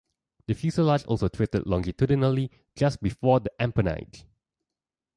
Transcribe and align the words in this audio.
The 0.47 0.55
fuselage 0.55 1.05
also 1.05 1.27
twisted 1.27 1.67
longitudinally 1.67 2.49
just 2.75 3.03
before 3.03 3.39
the 3.39 3.51
empennage. 3.59 4.23